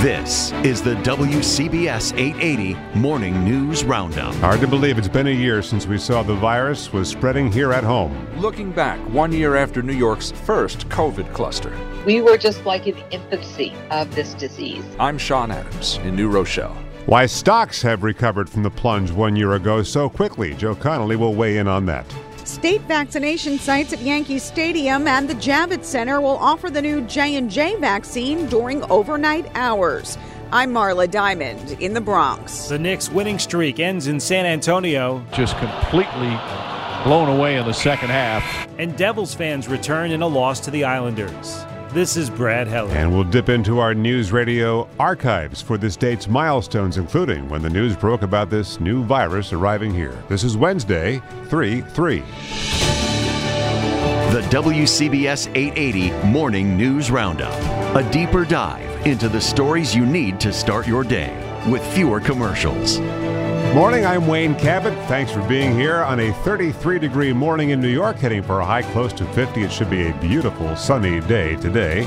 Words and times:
This 0.00 0.50
is 0.64 0.80
the 0.80 0.94
WCBS 0.94 2.18
880 2.18 2.98
Morning 2.98 3.44
News 3.44 3.84
Roundup. 3.84 4.34
Hard 4.36 4.60
to 4.60 4.66
believe 4.66 4.96
it's 4.96 5.08
been 5.08 5.26
a 5.26 5.30
year 5.30 5.60
since 5.60 5.86
we 5.86 5.98
saw 5.98 6.22
the 6.22 6.34
virus 6.36 6.90
was 6.90 7.06
spreading 7.06 7.52
here 7.52 7.74
at 7.74 7.84
home. 7.84 8.26
Looking 8.38 8.72
back, 8.72 8.98
one 9.10 9.30
year 9.30 9.56
after 9.56 9.82
New 9.82 9.92
York's 9.92 10.30
first 10.30 10.88
COVID 10.88 11.34
cluster. 11.34 11.70
We 12.06 12.22
were 12.22 12.38
just 12.38 12.64
like 12.64 12.86
in 12.86 12.94
the 12.94 13.10
infancy 13.10 13.74
of 13.90 14.14
this 14.14 14.32
disease. 14.32 14.86
I'm 14.98 15.18
Sean 15.18 15.50
Adams 15.50 15.98
in 15.98 16.16
New 16.16 16.30
Rochelle. 16.30 16.74
Why 17.04 17.26
stocks 17.26 17.82
have 17.82 18.02
recovered 18.02 18.48
from 18.48 18.62
the 18.62 18.70
plunge 18.70 19.10
one 19.10 19.36
year 19.36 19.52
ago 19.52 19.82
so 19.82 20.08
quickly. 20.08 20.54
Joe 20.54 20.74
Connolly 20.74 21.16
will 21.16 21.34
weigh 21.34 21.58
in 21.58 21.68
on 21.68 21.84
that. 21.84 22.06
State 22.50 22.80
vaccination 22.82 23.60
sites 23.60 23.92
at 23.92 24.00
Yankee 24.00 24.40
Stadium 24.40 25.06
and 25.06 25.30
the 25.30 25.36
Javits 25.36 25.84
Center 25.84 26.20
will 26.20 26.36
offer 26.38 26.68
the 26.68 26.82
new 26.82 27.00
J&J 27.02 27.76
vaccine 27.76 28.46
during 28.46 28.82
overnight 28.90 29.46
hours. 29.54 30.18
I'm 30.50 30.72
Marla 30.72 31.08
Diamond 31.08 31.76
in 31.80 31.94
the 31.94 32.00
Bronx. 32.00 32.66
The 32.66 32.76
Knicks 32.76 33.08
winning 33.08 33.38
streak 33.38 33.78
ends 33.78 34.08
in 34.08 34.18
San 34.18 34.46
Antonio. 34.46 35.24
Just 35.32 35.56
completely 35.58 36.36
blown 37.04 37.28
away 37.28 37.56
in 37.56 37.66
the 37.66 37.72
second 37.72 38.10
half. 38.10 38.68
And 38.80 38.96
Devils 38.96 39.32
fans 39.32 39.68
return 39.68 40.10
in 40.10 40.20
a 40.20 40.26
loss 40.26 40.58
to 40.60 40.72
the 40.72 40.82
Islanders. 40.82 41.64
This 41.92 42.16
is 42.16 42.30
Brad 42.30 42.68
Heller. 42.68 42.92
And 42.92 43.12
we'll 43.12 43.24
dip 43.24 43.48
into 43.48 43.80
our 43.80 43.94
news 43.94 44.30
radio 44.30 44.88
archives 45.00 45.60
for 45.60 45.76
this 45.76 45.96
date's 45.96 46.28
milestones, 46.28 46.98
including 46.98 47.48
when 47.48 47.62
the 47.62 47.68
news 47.68 47.96
broke 47.96 48.22
about 48.22 48.48
this 48.48 48.78
new 48.78 49.02
virus 49.02 49.52
arriving 49.52 49.92
here. 49.92 50.16
This 50.28 50.44
is 50.44 50.56
Wednesday, 50.56 51.20
3 51.46 51.80
3. 51.80 52.20
The 54.30 54.46
WCBS 54.50 55.48
880 55.56 56.28
Morning 56.28 56.76
News 56.76 57.10
Roundup. 57.10 57.52
A 57.96 58.08
deeper 58.12 58.44
dive 58.44 59.04
into 59.04 59.28
the 59.28 59.40
stories 59.40 59.92
you 59.92 60.06
need 60.06 60.38
to 60.38 60.52
start 60.52 60.86
your 60.86 61.02
day 61.02 61.34
with 61.68 61.84
fewer 61.92 62.20
commercials. 62.20 63.00
Morning, 63.74 64.04
I'm 64.04 64.26
Wayne 64.26 64.56
Cabot. 64.56 64.92
Thanks 65.06 65.30
for 65.30 65.46
being 65.46 65.78
here 65.78 65.98
on 65.98 66.18
a 66.18 66.32
33 66.42 66.98
degree 66.98 67.32
morning 67.32 67.70
in 67.70 67.80
New 67.80 67.88
York, 67.88 68.16
heading 68.16 68.42
for 68.42 68.58
a 68.58 68.64
high 68.64 68.82
close 68.82 69.12
to 69.12 69.24
50. 69.26 69.62
It 69.62 69.70
should 69.70 69.88
be 69.88 70.08
a 70.08 70.14
beautiful 70.14 70.74
sunny 70.74 71.20
day 71.20 71.54
today. 71.54 72.04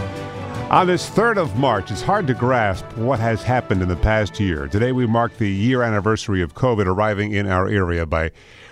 On 0.69 0.85
this 0.85 1.09
3rd 1.09 1.38
of 1.38 1.55
March, 1.57 1.89
it's 1.89 2.01
hard 2.01 2.27
to 2.27 2.33
grasp 2.33 2.85
what 2.97 3.21
has 3.21 3.43
happened 3.43 3.81
in 3.81 3.88
the 3.88 3.95
past 3.95 4.41
year. 4.41 4.67
Today, 4.67 4.91
we 4.91 5.07
mark 5.07 5.38
the 5.38 5.49
year 5.49 5.83
anniversary 5.83 6.41
of 6.41 6.53
COVID 6.53 6.85
arriving 6.85 7.31
in 7.31 7.47
our 7.47 7.69
area 7.69 8.05
by 8.05 8.31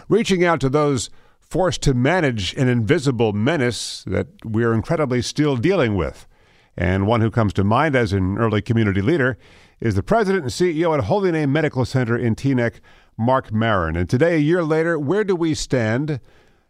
reaching 0.10 0.44
out 0.44 0.60
to 0.60 0.68
those 0.68 1.10
forced 1.40 1.82
to 1.84 1.94
manage 1.94 2.54
an 2.56 2.68
invisible 2.68 3.32
menace 3.32 4.04
that 4.06 4.28
we're 4.44 4.74
incredibly 4.74 5.22
still 5.22 5.56
dealing 5.56 5.96
with. 5.96 6.28
And 6.76 7.08
one 7.08 7.22
who 7.22 7.32
comes 7.32 7.54
to 7.54 7.64
mind 7.64 7.96
as 7.96 8.12
an 8.12 8.38
early 8.38 8.62
community 8.62 9.02
leader 9.02 9.38
is 9.82 9.96
the 9.96 10.04
president 10.04 10.44
and 10.44 10.52
CEO 10.52 10.96
at 10.96 11.06
Holy 11.06 11.32
Name 11.32 11.52
Medical 11.52 11.84
Center 11.86 12.16
in 12.16 12.36
Teaneck, 12.36 12.80
Mark 13.18 13.52
Maron. 13.52 13.96
And 13.96 14.08
today, 14.08 14.36
a 14.36 14.40
year 14.40 14.64
later, 14.64 14.98
where 14.98 15.24
do 15.24 15.36
we 15.36 15.56
stand 15.56 16.20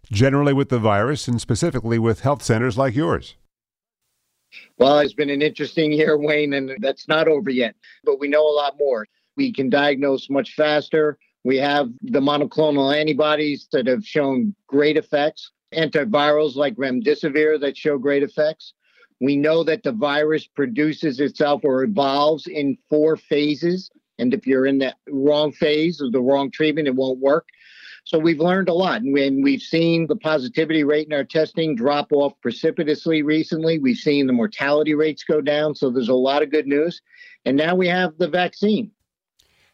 generally 0.10 0.54
with 0.54 0.70
the 0.70 0.80
virus 0.80 1.28
and 1.28 1.40
specifically 1.40 2.00
with 2.00 2.22
health 2.22 2.42
centers 2.42 2.78
like 2.78 2.96
yours? 2.96 3.36
Well, 4.78 5.00
it's 5.00 5.14
been 5.14 5.30
an 5.30 5.42
interesting 5.42 5.92
year, 5.92 6.18
Wayne, 6.18 6.54
and 6.54 6.72
that's 6.80 7.08
not 7.08 7.28
over 7.28 7.50
yet, 7.50 7.76
but 8.04 8.20
we 8.20 8.28
know 8.28 8.46
a 8.46 8.56
lot 8.56 8.76
more. 8.80 9.06
We 9.36 9.54
can 9.54 9.70
diagnose 9.70 10.30
much 10.30 10.54
faster. 10.56 11.18
We 11.44 11.58
have 11.58 11.90
the 12.02 12.20
monoclonal 12.20 12.96
antibodies 12.98 13.68
that 13.72 13.88
have 13.88 14.06
shown 14.06 14.56
great 14.68 14.98
effects, 14.98 15.52
antivirals 15.74 16.56
like 16.56 16.76
remdesivir 16.76 17.60
that 17.62 17.78
show 17.78 17.98
great 17.98 18.24
effects. 18.24 18.74
We 19.22 19.38
know 19.38 19.64
that 19.64 19.84
the 19.84 19.92
virus 19.92 20.48
produces 20.48 21.20
itself 21.20 21.62
or 21.64 21.84
evolves 21.84 22.48
in 22.48 22.78
four 22.90 23.16
phases. 23.16 23.92
And 24.18 24.34
if 24.34 24.48
you're 24.48 24.66
in 24.66 24.80
the 24.80 24.96
wrong 25.10 25.52
phase 25.52 26.02
or 26.02 26.10
the 26.10 26.22
wrong 26.22 26.50
treatment, 26.50 26.88
it 26.88 26.96
won't 26.96 27.20
work. 27.20 27.48
So 28.04 28.18
we've 28.18 28.40
learned 28.40 28.68
a 28.68 28.74
lot. 28.74 29.02
And 29.02 29.44
we've 29.44 29.62
seen 29.62 30.08
the 30.08 30.16
positivity 30.16 30.84
rate 30.84 31.06
in 31.06 31.14
our 31.14 31.24
testing 31.24 31.76
drop 31.76 32.12
off 32.12 32.34
precipitously 32.42 33.22
recently. 33.22 33.78
We've 33.78 33.96
seen 33.96 34.26
the 34.26 34.34
mortality 34.34 34.96
rates 34.96 35.24
go 35.24 35.40
down. 35.40 35.76
So 35.76 35.92
there's 35.92 36.10
a 36.10 36.16
lot 36.16 36.42
of 36.42 36.50
good 36.50 36.66
news. 36.66 37.00
And 37.46 37.56
now 37.56 37.76
we 37.76 37.88
have 37.90 38.18
the 38.18 38.28
vaccine. 38.28 38.90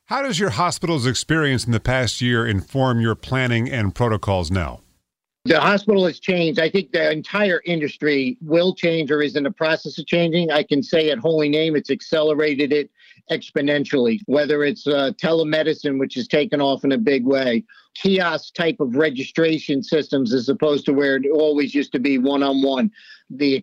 How 0.06 0.22
does 0.22 0.40
your 0.40 0.52
hospital's 0.52 1.06
experience 1.06 1.66
in 1.66 1.72
the 1.72 1.80
past 1.80 2.22
year 2.22 2.46
inform 2.46 3.00
your 3.00 3.16
planning 3.16 3.72
and 3.72 3.96
protocols 3.96 4.52
now? 4.52 4.82
The 5.48 5.62
hospital 5.62 6.06
has 6.08 6.20
changed. 6.20 6.60
I 6.60 6.70
think 6.70 6.92
the 6.92 7.10
entire 7.10 7.62
industry 7.64 8.38
will 8.42 8.76
change 8.76 9.10
or 9.12 9.22
is 9.22 9.38
in 9.38 9.44
the 9.44 9.52
process 9.52 9.98
of 9.98 10.06
changing. 10.06 10.52
I 10.52 10.62
can 10.62 10.84
say 10.84 11.10
at 11.10 11.20
Holy 11.20 11.48
Name, 11.48 11.78
it's 11.78 11.90
accelerated 11.90 12.74
it 12.74 12.92
exponentially, 13.32 14.20
whether 14.26 14.66
it's 14.66 14.86
uh, 14.88 15.12
telemedicine, 15.16 16.00
which 16.00 16.16
has 16.16 16.28
taken 16.28 16.60
off 16.60 16.84
in 16.84 16.92
a 16.92 16.98
big 16.98 17.26
way, 17.26 17.64
kiosk 17.96 18.56
type 18.56 18.82
of 18.82 18.98
registration 18.98 19.82
systems 19.82 20.34
as 20.34 20.50
opposed 20.50 20.86
to 20.88 20.92
where 20.92 21.16
it 21.16 21.24
always 21.34 21.74
used 21.74 21.94
to 21.94 22.00
be 22.00 22.18
one 22.18 22.44
on 22.44 22.62
one. 22.62 22.92
The 23.30 23.54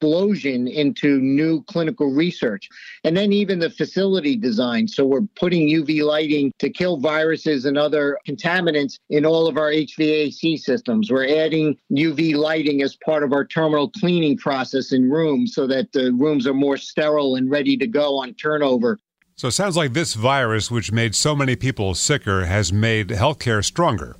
explosion 0.00 0.66
into 0.66 1.20
new 1.20 1.62
clinical 1.64 2.10
research. 2.10 2.68
And 3.04 3.16
then 3.16 3.32
even 3.32 3.58
the 3.58 3.68
facility 3.68 4.34
design. 4.34 4.88
So 4.88 5.04
we're 5.04 5.26
putting 5.36 5.68
UV 5.68 6.02
lighting 6.02 6.52
to 6.58 6.70
kill 6.70 6.96
viruses 6.96 7.66
and 7.66 7.76
other 7.76 8.18
contaminants 8.26 8.98
in 9.10 9.26
all 9.26 9.46
of 9.46 9.58
our 9.58 9.70
HVAC 9.70 10.58
systems. 10.58 11.10
We're 11.10 11.44
adding 11.44 11.76
UV 11.92 12.34
lighting 12.34 12.82
as 12.82 12.96
part 13.04 13.22
of 13.22 13.32
our 13.32 13.44
terminal 13.44 13.90
cleaning 13.90 14.38
process 14.38 14.92
in 14.92 15.10
rooms 15.10 15.54
so 15.54 15.66
that 15.66 15.92
the 15.92 16.12
rooms 16.12 16.46
are 16.46 16.54
more 16.54 16.78
sterile 16.78 17.36
and 17.36 17.50
ready 17.50 17.76
to 17.76 17.86
go 17.86 18.18
on 18.22 18.32
turnover. 18.34 18.98
So 19.36 19.48
it 19.48 19.52
sounds 19.52 19.76
like 19.76 19.92
this 19.92 20.14
virus, 20.14 20.70
which 20.70 20.92
made 20.92 21.14
so 21.14 21.34
many 21.34 21.56
people 21.56 21.94
sicker, 21.94 22.46
has 22.46 22.72
made 22.72 23.08
healthcare 23.08 23.62
stronger. 23.64 24.16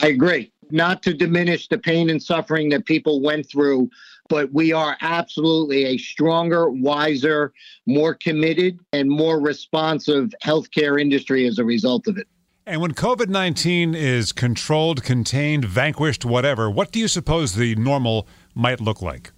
I 0.00 0.08
agree. 0.08 0.52
Not 0.70 1.02
to 1.02 1.14
diminish 1.14 1.68
the 1.68 1.78
pain 1.78 2.10
and 2.10 2.22
suffering 2.22 2.68
that 2.70 2.84
people 2.86 3.20
went 3.20 3.48
through 3.48 3.90
but 4.28 4.52
we 4.52 4.72
are 4.72 4.96
absolutely 5.00 5.84
a 5.84 5.98
stronger, 5.98 6.70
wiser, 6.70 7.52
more 7.86 8.14
committed, 8.14 8.78
and 8.92 9.08
more 9.08 9.40
responsive 9.40 10.32
healthcare 10.42 11.00
industry 11.00 11.46
as 11.46 11.58
a 11.58 11.64
result 11.64 12.06
of 12.06 12.16
it. 12.16 12.26
And 12.66 12.80
when 12.80 12.92
COVID 12.92 13.28
19 13.28 13.94
is 13.94 14.32
controlled, 14.32 15.02
contained, 15.02 15.66
vanquished, 15.66 16.24
whatever, 16.24 16.70
what 16.70 16.92
do 16.92 16.98
you 16.98 17.08
suppose 17.08 17.54
the 17.54 17.74
normal 17.74 18.26
might 18.54 18.80
look 18.80 19.02
like? 19.02 19.32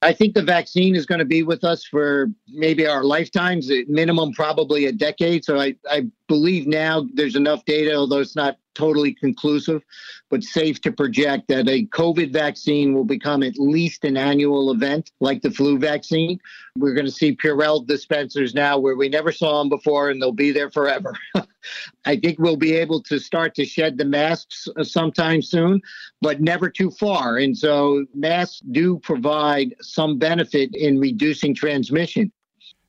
I 0.00 0.12
think 0.12 0.34
the 0.34 0.42
vaccine 0.42 0.94
is 0.94 1.04
going 1.04 1.18
to 1.18 1.26
be 1.26 1.42
with 1.42 1.64
us 1.64 1.84
for 1.84 2.28
maybe 2.48 2.86
our 2.86 3.02
lifetimes, 3.02 3.70
minimum 3.88 4.32
probably 4.32 4.86
a 4.86 4.92
decade. 4.92 5.44
So 5.44 5.58
I, 5.58 5.74
I 5.90 6.06
believe 6.28 6.66
now 6.66 7.06
there's 7.14 7.34
enough 7.34 7.64
data, 7.64 7.94
although 7.94 8.20
it's 8.20 8.36
not 8.36 8.56
totally 8.76 9.14
conclusive, 9.14 9.82
but 10.28 10.42
safe 10.42 10.80
to 10.82 10.92
project 10.92 11.48
that 11.48 11.68
a 11.68 11.86
COVID 11.86 12.32
vaccine 12.32 12.94
will 12.94 13.04
become 13.04 13.42
at 13.42 13.58
least 13.58 14.04
an 14.04 14.16
annual 14.16 14.70
event 14.70 15.12
like 15.20 15.40
the 15.40 15.50
flu 15.50 15.78
vaccine. 15.78 16.38
We're 16.76 16.94
going 16.94 17.06
to 17.06 17.12
see 17.12 17.34
Purell 17.34 17.86
dispensers 17.86 18.54
now 18.54 18.78
where 18.78 18.96
we 18.96 19.08
never 19.08 19.32
saw 19.32 19.60
them 19.60 19.70
before, 19.70 20.10
and 20.10 20.20
they'll 20.20 20.32
be 20.32 20.52
there 20.52 20.70
forever. 20.70 21.14
I 22.04 22.16
think 22.16 22.38
we'll 22.38 22.56
be 22.56 22.74
able 22.74 23.02
to 23.04 23.18
start 23.18 23.54
to 23.54 23.64
shed 23.64 23.96
the 23.96 24.04
masks 24.04 24.68
uh, 24.76 24.84
sometime 24.84 25.42
soon, 25.42 25.80
but 26.20 26.40
never 26.40 26.68
too 26.68 26.90
far. 26.90 27.38
And 27.38 27.56
so 27.56 28.04
masks 28.14 28.60
do 28.70 28.98
provide 28.98 29.74
some 29.80 30.18
benefit 30.18 30.74
in 30.74 31.00
reducing 31.00 31.54
transmission. 31.54 32.30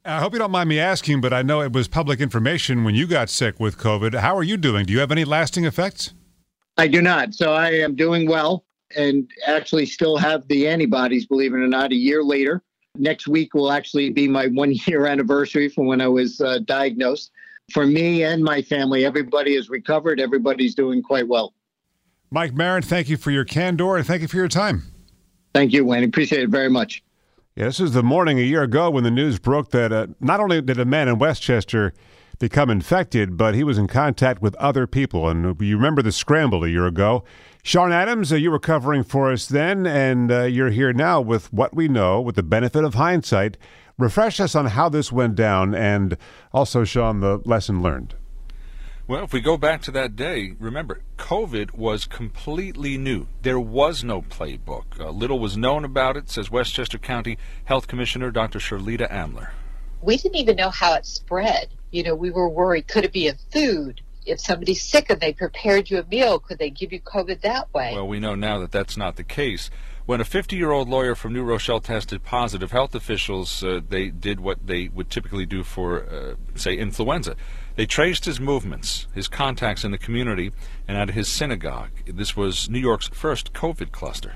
I 0.07 0.19
hope 0.19 0.31
you 0.31 0.39
don't 0.39 0.51
mind 0.51 0.69
me 0.69 0.79
asking, 0.79 1.19
but 1.19 1.33
I 1.33 1.41
know 1.41 1.61
it 1.61 1.73
was 1.73 1.89
public 1.89 2.21
information 2.21 2.85
when 2.85 2.95
you 2.95 3.07
got 3.07 3.29
sick 3.29 3.59
with 3.59 3.77
COVID. 3.77 4.15
How 4.15 4.37
are 4.37 4.43
you 4.43 4.55
doing? 4.55 4.85
Do 4.85 4.93
you 4.93 4.99
have 4.99 5.11
any 5.11 5.25
lasting 5.25 5.65
effects? 5.65 6.13
I 6.77 6.87
do 6.87 7.01
not. 7.01 7.33
So 7.33 7.51
I 7.51 7.71
am 7.71 7.93
doing 7.93 8.25
well 8.29 8.63
and 8.95 9.29
actually 9.45 9.85
still 9.85 10.15
have 10.15 10.47
the 10.47 10.65
antibodies, 10.65 11.25
believe 11.25 11.53
it 11.53 11.57
or 11.57 11.67
not, 11.67 11.91
a 11.91 11.95
year 11.95 12.23
later. 12.23 12.63
Next 12.95 13.27
week 13.27 13.53
will 13.53 13.69
actually 13.69 14.09
be 14.09 14.29
my 14.29 14.47
one 14.47 14.71
year 14.85 15.05
anniversary 15.05 15.67
from 15.67 15.87
when 15.87 15.99
I 15.99 16.07
was 16.07 16.39
uh, 16.39 16.59
diagnosed. 16.59 17.31
For 17.73 17.85
me 17.85 18.23
and 18.23 18.41
my 18.41 18.61
family, 18.61 19.03
everybody 19.03 19.55
has 19.55 19.69
recovered. 19.69 20.21
Everybody's 20.21 20.73
doing 20.73 21.03
quite 21.03 21.27
well. 21.27 21.53
Mike 22.31 22.53
Maron, 22.53 22.81
thank 22.81 23.09
you 23.09 23.17
for 23.17 23.31
your 23.31 23.43
candor 23.43 23.97
and 23.97 24.07
thank 24.07 24.21
you 24.21 24.29
for 24.29 24.37
your 24.37 24.47
time. 24.47 24.83
Thank 25.53 25.73
you, 25.73 25.83
Wayne. 25.83 26.05
Appreciate 26.05 26.43
it 26.43 26.49
very 26.49 26.69
much. 26.69 27.03
Yeah, 27.57 27.65
this 27.65 27.79
is 27.79 27.93
the 27.93 28.03
morning 28.03 28.37
a 28.37 28.43
year 28.43 28.61
ago 28.61 28.91
when 28.91 29.03
the 29.03 29.09
news 29.09 29.39
broke 29.39 29.71
that 29.71 29.91
uh, 29.91 30.05
not 30.19 30.39
only 30.39 30.61
did 30.61 30.79
a 30.79 30.85
man 30.85 31.07
in 31.07 31.17
Westchester 31.17 31.91
become 32.37 32.69
infected, 32.69 33.35
but 33.35 33.55
he 33.55 33.63
was 33.63 33.79
in 33.79 33.87
contact 33.87 34.43
with 34.43 34.53
other 34.57 34.85
people. 34.85 35.27
And 35.27 35.59
you 35.59 35.75
remember 35.75 36.03
the 36.03 36.11
scramble 36.11 36.63
a 36.63 36.67
year 36.67 36.85
ago. 36.85 37.23
Sean 37.63 37.91
Adams, 37.91 38.31
uh, 38.31 38.35
you 38.35 38.51
were 38.51 38.59
covering 38.59 39.01
for 39.01 39.31
us 39.31 39.47
then, 39.47 39.87
and 39.87 40.31
uh, 40.31 40.43
you're 40.43 40.69
here 40.69 40.93
now 40.93 41.19
with 41.19 41.51
what 41.51 41.75
we 41.75 41.87
know, 41.87 42.21
with 42.21 42.35
the 42.35 42.43
benefit 42.43 42.83
of 42.83 42.93
hindsight. 42.93 43.57
Refresh 43.97 44.39
us 44.39 44.53
on 44.53 44.67
how 44.67 44.87
this 44.87 45.11
went 45.11 45.33
down, 45.33 45.73
and 45.73 46.15
also, 46.53 46.83
Sean, 46.83 47.21
the 47.21 47.39
lesson 47.43 47.81
learned. 47.81 48.13
Well, 49.07 49.23
if 49.23 49.31
we 49.31 49.39
go 49.39 49.55
back 49.55 49.81
to 49.83 49.91
that 49.91 50.17
day, 50.17 50.53
remember, 50.59 50.99
COVID 51.17 51.73
was 51.73 52.03
completely 52.03 52.97
new. 52.97 53.27
There 53.41 53.59
was 53.59 54.03
no 54.03 54.21
playbook. 54.21 54.99
Uh, 54.99 55.11
little 55.11 55.39
was 55.39 55.55
known 55.55 55.85
about 55.85 56.17
it, 56.17 56.29
says 56.29 56.51
Westchester 56.51 56.97
County 56.97 57.37
Health 57.63 57.87
Commissioner 57.87 58.31
Dr. 58.31 58.59
Sherlita 58.59 59.09
Amler. 59.09 59.51
We 60.01 60.17
didn't 60.17 60.35
even 60.35 60.57
know 60.57 60.71
how 60.71 60.95
it 60.95 61.05
spread. 61.05 61.69
You 61.91 62.03
know, 62.03 62.15
we 62.15 62.31
were 62.31 62.49
worried 62.49 62.89
could 62.89 63.05
it 63.05 63.13
be 63.13 63.29
a 63.29 63.35
food? 63.53 64.01
If 64.25 64.41
somebody's 64.41 64.81
sick 64.81 65.09
and 65.09 65.21
they 65.21 65.31
prepared 65.31 65.89
you 65.89 65.99
a 65.99 66.03
meal, 66.03 66.37
could 66.39 66.59
they 66.59 66.69
give 66.69 66.91
you 66.91 66.99
COVID 66.99 67.39
that 67.41 67.73
way? 67.73 67.93
Well, 67.93 68.09
we 68.09 68.19
know 68.19 68.35
now 68.35 68.59
that 68.59 68.73
that's 68.73 68.97
not 68.97 69.15
the 69.15 69.23
case. 69.23 69.69
When 70.05 70.19
a 70.19 70.25
50-year-old 70.25 70.89
lawyer 70.89 71.15
from 71.15 71.31
New 71.31 71.43
Rochelle 71.43 71.79
tested 71.79 72.23
positive, 72.23 72.71
health 72.71 72.93
officials 72.93 73.63
uh, 73.63 73.79
they 73.87 74.09
did 74.09 74.41
what 74.41 74.67
they 74.67 74.89
would 74.89 75.09
typically 75.09 75.45
do 75.45 75.63
for, 75.63 76.03
uh, 76.03 76.35
say, 76.55 76.75
influenza. 76.77 77.37
They 77.77 77.85
traced 77.85 78.25
his 78.25 78.39
movements, 78.39 79.05
his 79.13 79.27
contacts 79.27 79.83
in 79.83 79.91
the 79.91 79.99
community, 79.99 80.51
and 80.87 80.97
at 80.97 81.11
his 81.11 81.27
synagogue. 81.27 81.91
This 82.07 82.35
was 82.35 82.67
New 82.71 82.79
York's 82.79 83.07
first 83.09 83.53
COVID 83.53 83.91
cluster. 83.91 84.33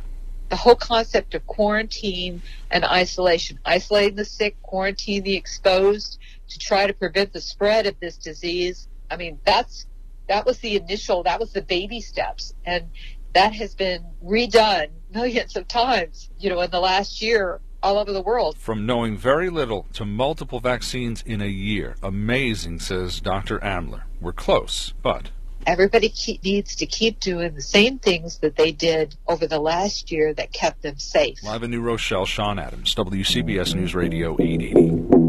The 0.49 0.57
whole 0.57 0.75
concept 0.75 1.33
of 1.33 1.47
quarantine 1.47 2.43
and 2.69 2.85
isolation, 2.85 3.57
isolating 3.65 4.15
the 4.15 4.25
sick, 4.25 4.61
quarantine 4.61 5.23
the 5.23 5.35
exposed 5.35 6.19
to 6.49 6.59
try 6.59 6.85
to 6.85 6.93
prevent 6.93 7.33
the 7.33 7.41
spread 7.41 7.87
of 7.87 7.99
this 7.99 8.15
disease. 8.15 8.87
I 9.09 9.17
mean, 9.17 9.39
that's 9.43 9.87
that 10.27 10.45
was 10.45 10.59
the 10.59 10.75
initial, 10.75 11.23
that 11.23 11.39
was 11.39 11.51
the 11.51 11.63
baby 11.63 11.99
steps. 11.99 12.53
And 12.63 12.91
that 13.33 13.53
has 13.55 13.73
been 13.73 14.05
redone 14.23 14.89
millions 15.11 15.55
of 15.55 15.67
times, 15.67 16.29
you 16.37 16.51
know, 16.51 16.61
in 16.61 16.69
the 16.69 16.79
last 16.79 17.23
year 17.23 17.59
all 17.83 17.97
over 17.97 18.11
the 18.11 18.21
world. 18.21 18.57
From 18.57 18.85
knowing 18.85 19.17
very 19.17 19.49
little 19.49 19.87
to 19.93 20.05
multiple 20.05 20.59
vaccines 20.59 21.21
in 21.21 21.41
a 21.41 21.47
year. 21.47 21.95
Amazing, 22.03 22.79
says 22.79 23.19
Dr. 23.19 23.59
Amler. 23.59 24.03
We're 24.19 24.33
close, 24.33 24.93
but. 25.01 25.29
Everybody 25.67 26.09
keep, 26.09 26.43
needs 26.43 26.75
to 26.77 26.85
keep 26.87 27.19
doing 27.19 27.53
the 27.53 27.61
same 27.61 27.99
things 27.99 28.39
that 28.39 28.55
they 28.55 28.71
did 28.71 29.15
over 29.27 29.45
the 29.45 29.59
last 29.59 30.11
year 30.11 30.33
that 30.33 30.51
kept 30.51 30.81
them 30.81 30.97
safe. 30.97 31.43
Live 31.43 31.61
in 31.61 31.69
New 31.69 31.81
Rochelle, 31.81 32.25
Sean 32.25 32.57
Adams, 32.57 32.95
WCBS 32.95 33.75
News 33.75 33.93
Radio 33.93 34.35
880. 34.39 35.21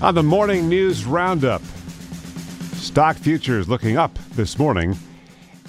On 0.00 0.14
the 0.14 0.22
morning 0.22 0.68
news 0.68 1.04
roundup, 1.04 1.62
stock 2.74 3.16
futures 3.16 3.68
looking 3.68 3.96
up 3.96 4.16
this 4.32 4.58
morning 4.58 4.96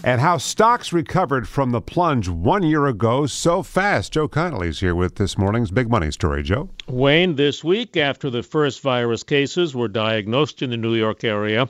and 0.05 0.21
how 0.21 0.37
stocks 0.37 0.93
recovered 0.93 1.47
from 1.47 1.71
the 1.71 1.81
plunge 1.81 2.29
one 2.29 2.61
year 2.61 2.85
ago 2.85 3.25
so 3.25 3.63
fast. 3.63 4.13
Joe 4.13 4.27
Connolly's 4.27 4.79
here 4.79 4.93
with 4.93 5.15
this 5.15 5.35
morning's 5.35 5.71
big 5.71 5.89
money 5.89 6.11
story. 6.11 6.43
Joe? 6.43 6.69
Wayne, 6.87 7.37
this 7.37 7.63
week 7.63 7.97
after 7.97 8.29
the 8.29 8.43
first 8.43 8.81
virus 8.81 9.23
cases 9.23 9.73
were 9.73 9.87
diagnosed 9.87 10.61
in 10.61 10.69
the 10.69 10.77
New 10.77 10.93
York 10.93 11.23
area, 11.23 11.67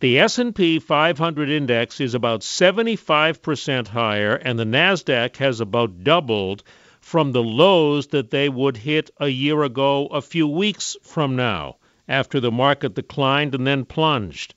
the 0.00 0.18
S&P 0.18 0.78
500 0.78 1.50
index 1.50 2.00
is 2.00 2.14
about 2.14 2.40
75% 2.40 3.88
higher 3.88 4.36
and 4.36 4.58
the 4.58 4.64
Nasdaq 4.64 5.36
has 5.36 5.60
about 5.60 6.02
doubled 6.02 6.62
from 7.02 7.32
the 7.32 7.42
lows 7.42 8.06
that 8.06 8.30
they 8.30 8.48
would 8.48 8.78
hit 8.78 9.10
a 9.20 9.28
year 9.28 9.62
ago 9.62 10.06
a 10.06 10.22
few 10.22 10.48
weeks 10.48 10.96
from 11.02 11.36
now 11.36 11.76
after 12.08 12.40
the 12.40 12.50
market 12.50 12.94
declined 12.94 13.54
and 13.54 13.66
then 13.66 13.84
plunged. 13.84 14.54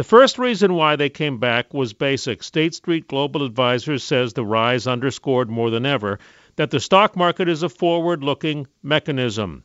The 0.00 0.04
first 0.04 0.38
reason 0.38 0.72
why 0.72 0.96
they 0.96 1.10
came 1.10 1.36
back 1.36 1.74
was 1.74 1.92
basic. 1.92 2.42
State 2.42 2.74
Street 2.74 3.06
Global 3.06 3.44
Advisors 3.44 4.02
says 4.02 4.32
the 4.32 4.46
rise 4.46 4.86
underscored 4.86 5.50
more 5.50 5.68
than 5.68 5.84
ever 5.84 6.18
that 6.56 6.70
the 6.70 6.80
stock 6.80 7.18
market 7.18 7.50
is 7.50 7.62
a 7.62 7.68
forward 7.68 8.24
looking 8.24 8.66
mechanism. 8.82 9.62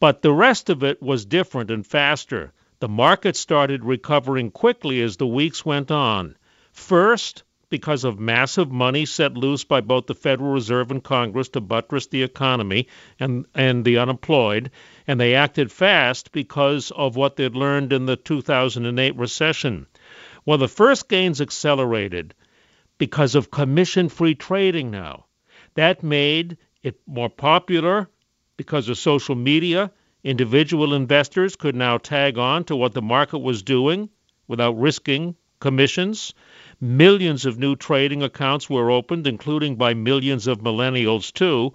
But 0.00 0.20
the 0.20 0.34
rest 0.34 0.68
of 0.68 0.84
it 0.84 1.00
was 1.00 1.24
different 1.24 1.70
and 1.70 1.86
faster. 1.86 2.52
The 2.80 2.90
market 2.90 3.36
started 3.36 3.86
recovering 3.86 4.50
quickly 4.50 5.00
as 5.00 5.16
the 5.16 5.26
weeks 5.26 5.64
went 5.64 5.90
on. 5.90 6.36
First, 6.70 7.42
because 7.70 8.04
of 8.04 8.18
massive 8.18 8.70
money 8.70 9.06
set 9.06 9.34
loose 9.34 9.64
by 9.64 9.80
both 9.80 10.08
the 10.08 10.14
Federal 10.14 10.52
Reserve 10.52 10.90
and 10.90 11.02
Congress 11.02 11.48
to 11.50 11.62
buttress 11.62 12.06
the 12.06 12.22
economy 12.22 12.86
and, 13.18 13.46
and 13.54 13.82
the 13.82 13.96
unemployed, 13.96 14.70
and 15.08 15.18
they 15.18 15.34
acted 15.34 15.72
fast 15.72 16.30
because 16.32 16.90
of 16.90 17.16
what 17.16 17.36
they'd 17.36 17.56
learned 17.56 17.94
in 17.94 18.04
the 18.04 18.14
2008 18.14 19.16
recession. 19.16 19.86
Well, 20.44 20.58
the 20.58 20.68
first 20.68 21.08
gains 21.08 21.40
accelerated 21.40 22.34
because 22.98 23.34
of 23.34 23.50
commission 23.50 24.10
free 24.10 24.34
trading 24.34 24.90
now. 24.90 25.24
That 25.74 26.02
made 26.02 26.58
it 26.82 27.00
more 27.06 27.30
popular 27.30 28.10
because 28.58 28.90
of 28.90 28.98
social 28.98 29.34
media. 29.34 29.90
Individual 30.24 30.92
investors 30.92 31.56
could 31.56 31.74
now 31.74 31.96
tag 31.96 32.36
on 32.36 32.64
to 32.64 32.76
what 32.76 32.92
the 32.92 33.00
market 33.00 33.38
was 33.38 33.62
doing 33.62 34.10
without 34.46 34.78
risking 34.78 35.36
commissions. 35.58 36.34
Millions 36.80 37.46
of 37.46 37.58
new 37.58 37.76
trading 37.76 38.22
accounts 38.22 38.68
were 38.68 38.90
opened, 38.90 39.26
including 39.26 39.76
by 39.76 39.94
millions 39.94 40.46
of 40.46 40.58
millennials, 40.58 41.32
too. 41.32 41.72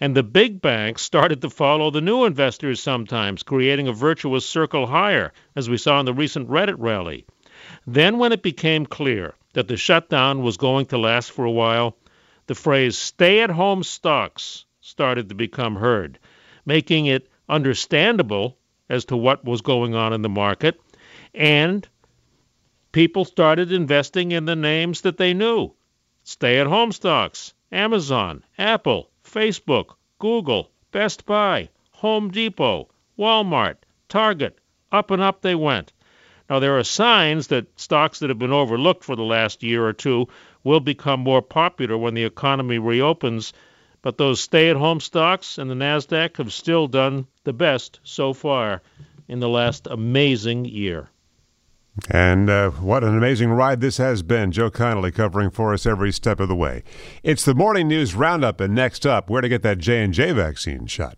And 0.00 0.14
the 0.14 0.22
big 0.22 0.60
banks 0.60 1.02
started 1.02 1.40
to 1.42 1.50
follow 1.50 1.90
the 1.90 2.00
new 2.00 2.24
investors 2.24 2.82
sometimes, 2.82 3.42
creating 3.42 3.88
a 3.88 3.92
virtuous 3.92 4.44
circle 4.44 4.86
higher, 4.86 5.32
as 5.54 5.70
we 5.70 5.78
saw 5.78 5.98
in 6.00 6.06
the 6.06 6.12
recent 6.12 6.48
Reddit 6.48 6.76
rally. 6.78 7.24
Then, 7.86 8.18
when 8.18 8.32
it 8.32 8.42
became 8.42 8.84
clear 8.84 9.34
that 9.54 9.68
the 9.68 9.76
shutdown 9.76 10.42
was 10.42 10.58
going 10.58 10.86
to 10.86 10.98
last 10.98 11.32
for 11.32 11.46
a 11.46 11.50
while, 11.50 11.96
the 12.46 12.54
phrase 12.54 12.98
stay 12.98 13.40
at 13.40 13.50
home 13.50 13.82
stocks 13.82 14.66
started 14.80 15.30
to 15.30 15.34
become 15.34 15.76
heard, 15.76 16.18
making 16.64 17.06
it 17.06 17.28
understandable 17.48 18.58
as 18.88 19.06
to 19.06 19.16
what 19.16 19.44
was 19.44 19.62
going 19.62 19.94
on 19.94 20.12
in 20.12 20.22
the 20.22 20.28
market. 20.28 20.80
And 21.34 21.88
people 22.92 23.24
started 23.24 23.72
investing 23.72 24.32
in 24.32 24.44
the 24.44 24.56
names 24.56 25.00
that 25.00 25.16
they 25.16 25.34
knew 25.34 25.72
stay 26.22 26.58
at 26.58 26.66
home 26.66 26.92
stocks, 26.92 27.54
Amazon, 27.72 28.44
Apple, 28.58 29.10
Facebook, 29.36 29.96
Google, 30.18 30.70
Best 30.92 31.26
Buy, 31.26 31.68
Home 31.90 32.30
Depot, 32.30 32.88
Walmart, 33.18 33.76
Target. 34.08 34.58
Up 34.90 35.10
and 35.10 35.20
up 35.20 35.42
they 35.42 35.54
went. 35.54 35.92
Now, 36.48 36.58
there 36.58 36.78
are 36.78 36.82
signs 36.82 37.48
that 37.48 37.66
stocks 37.78 38.20
that 38.20 38.30
have 38.30 38.38
been 38.38 38.50
overlooked 38.50 39.04
for 39.04 39.14
the 39.14 39.24
last 39.24 39.62
year 39.62 39.86
or 39.86 39.92
two 39.92 40.28
will 40.64 40.80
become 40.80 41.20
more 41.20 41.42
popular 41.42 41.98
when 41.98 42.14
the 42.14 42.24
economy 42.24 42.78
reopens, 42.78 43.52
but 44.00 44.16
those 44.16 44.40
stay 44.40 44.70
at 44.70 44.76
home 44.76 45.00
stocks 45.00 45.58
and 45.58 45.70
the 45.70 45.74
NASDAQ 45.74 46.38
have 46.38 46.50
still 46.50 46.88
done 46.88 47.26
the 47.44 47.52
best 47.52 48.00
so 48.04 48.32
far 48.32 48.80
in 49.28 49.40
the 49.40 49.50
last 49.50 49.86
amazing 49.86 50.64
year. 50.64 51.10
And 52.10 52.50
uh, 52.50 52.70
what 52.70 53.04
an 53.04 53.16
amazing 53.16 53.50
ride 53.50 53.80
this 53.80 53.96
has 53.96 54.22
been. 54.22 54.52
Joe 54.52 54.70
Connolly 54.70 55.12
covering 55.12 55.50
for 55.50 55.72
us 55.72 55.86
every 55.86 56.12
step 56.12 56.40
of 56.40 56.48
the 56.48 56.54
way. 56.54 56.82
It's 57.22 57.44
the 57.44 57.54
morning 57.54 57.88
news 57.88 58.14
roundup, 58.14 58.60
and 58.60 58.74
next 58.74 59.06
up, 59.06 59.30
where 59.30 59.40
to 59.40 59.48
get 59.48 59.62
that 59.62 59.78
J 59.78 60.02
and 60.02 60.12
J 60.12 60.32
vaccine 60.32 60.86
shot. 60.86 61.16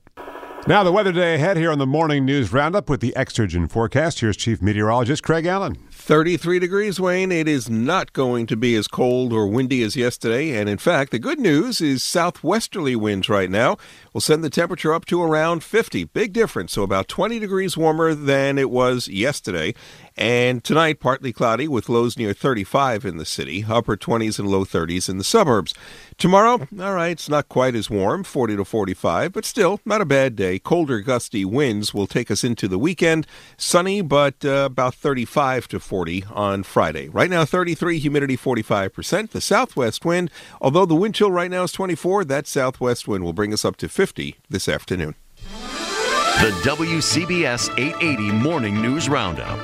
Now, 0.66 0.85
the 0.85 0.92
weather 0.92 1.12
day 1.12 1.35
ahead 1.35 1.56
here 1.56 1.73
on 1.73 1.78
the 1.78 1.87
Morning 1.87 2.26
News 2.26 2.52
Roundup 2.52 2.90
with 2.90 3.00
the 3.00 3.14
Exergen 3.16 3.70
forecast. 3.70 4.20
Here's 4.20 4.37
Chief 4.37 4.61
Meteorologist 4.61 5.23
Craig 5.23 5.47
Allen. 5.47 5.78
33 5.99 6.59
degrees, 6.59 6.99
Wayne. 6.99 7.31
It 7.31 7.47
is 7.47 7.69
not 7.69 8.12
going 8.12 8.47
to 8.47 8.57
be 8.57 8.75
as 8.76 8.88
cold 8.88 9.33
or 9.33 9.47
windy 9.47 9.83
as 9.83 9.97
yesterday. 9.97 10.57
And 10.59 10.69
in 10.69 10.78
fact, 10.78 11.11
the 11.11 11.19
good 11.19 11.38
news 11.38 11.81
is 11.81 12.02
southwesterly 12.02 12.97
winds 12.97 13.28
right 13.28 13.50
now 13.50 13.76
will 14.14 14.21
send 14.21 14.43
the 14.43 14.50
temperature 14.50 14.95
up 14.95 15.05
to 15.07 15.23
around 15.23 15.62
50. 15.62 16.05
Big 16.05 16.33
difference. 16.33 16.73
So 16.73 16.83
about 16.83 17.09
20 17.09 17.38
degrees 17.38 17.76
warmer 17.76 18.14
than 18.14 18.57
it 18.59 18.71
was 18.71 19.09
yesterday. 19.09 19.75
And 20.17 20.64
tonight, 20.64 20.99
partly 20.99 21.33
cloudy 21.33 21.69
with 21.69 21.88
lows 21.88 22.19
near 22.19 22.33
35 22.33 23.05
in 23.05 23.19
the 23.19 23.25
city, 23.25 23.64
upper 23.69 23.97
20s 23.97 24.40
and 24.40 24.49
low 24.49 24.64
30s 24.64 25.09
in 25.09 25.17
the 25.17 25.23
suburbs. 25.23 25.75
Tomorrow, 26.17 26.67
all 26.81 26.95
right, 26.95 27.12
it's 27.12 27.28
not 27.28 27.49
quite 27.49 27.76
as 27.76 27.88
warm, 27.88 28.25
40 28.25 28.57
to 28.57 28.64
45, 28.64 29.33
but 29.33 29.45
still 29.45 29.81
not 29.85 30.00
a 30.00 30.05
bad 30.05 30.35
day. 30.35 30.59
Colder, 30.59 30.99
gusty 30.99 31.45
winds 31.45 31.95
will 31.95 32.09
take 32.09 32.33
us 32.33 32.43
into 32.43 32.67
the 32.67 32.81
weekend. 32.81 33.28
Sunny, 33.57 34.00
but 34.00 34.45
uh, 34.45 34.67
about 34.67 34.97
35 34.97 35.69
to 35.69 35.78
40 35.88 36.25
on 36.35 36.62
Friday. 36.64 37.09
Right 37.09 37.30
now, 37.30 37.47
33, 37.47 37.99
humidity 37.99 38.37
45%. 38.37 39.30
The 39.30 39.40
southwest 39.40 40.04
wind, 40.04 40.30
although 40.61 40.85
the 40.85 40.95
wind 40.95 41.14
chill 41.14 41.30
right 41.30 41.50
now 41.50 41.62
is 41.62 41.73
24, 41.73 42.26
that 42.26 42.47
southwest 42.47 43.09
wind 43.09 43.25
will 43.25 43.33
bring 43.33 43.54
us 43.54 43.64
up 43.64 43.76
to 43.78 43.88
50 43.88 44.37
this 44.50 44.68
afternoon. 44.68 45.14
The 45.47 46.50
WCBS 46.62 47.71
880 47.78 48.33
Morning 48.33 48.83
News 48.83 49.09
Roundup. 49.09 49.59